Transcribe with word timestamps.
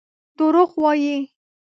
دروغ 0.37 0.71
وايي. 0.83 1.15